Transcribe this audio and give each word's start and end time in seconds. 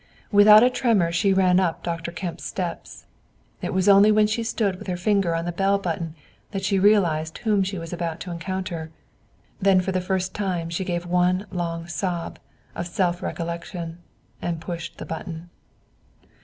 Without 0.31 0.63
a 0.63 0.69
tremor 0.71 1.11
she 1.11 1.31
ran 1.31 1.59
up 1.59 1.83
Dr. 1.83 2.11
Kemp's 2.11 2.43
steps. 2.43 3.05
It 3.61 3.71
was 3.71 3.87
only 3.87 4.11
when 4.11 4.25
she 4.25 4.41
stood 4.41 4.77
with 4.77 4.87
her 4.87 4.97
finger 4.97 5.35
on 5.35 5.45
the 5.45 5.51
bell 5.51 5.77
button 5.77 6.15
that 6.49 6.65
she 6.65 6.79
realized 6.79 7.37
whom 7.37 7.61
she 7.61 7.77
was 7.77 7.93
about 7.93 8.19
to 8.21 8.31
encounter. 8.31 8.89
Then 9.61 9.79
for 9.79 9.91
the 9.91 10.01
first 10.01 10.33
time 10.33 10.71
she 10.71 10.83
gave 10.83 11.05
one 11.05 11.45
long 11.51 11.85
sob 11.85 12.39
of 12.73 12.87
self 12.87 13.21
recollection, 13.21 13.99
and 14.41 14.59
pushed 14.59 14.97
the 14.97 15.05
button. 15.05 15.51